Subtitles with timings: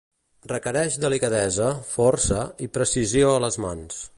[0.51, 4.03] requereix delicadesa, força i precisió a les mans